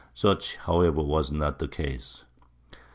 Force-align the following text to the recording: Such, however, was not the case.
Such, 0.15 0.55
however, 0.55 1.03
was 1.03 1.31
not 1.31 1.59
the 1.59 1.67
case. 1.67 2.23